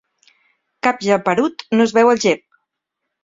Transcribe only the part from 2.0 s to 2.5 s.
el gep.